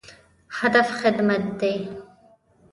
هدف 0.57 0.87
خدمت 1.01 1.43
دی 1.61 1.75